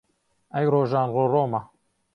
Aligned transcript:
ئهی 0.53 0.67
رۆژان 0.73 1.07
رۆڕۆمه 1.15 1.61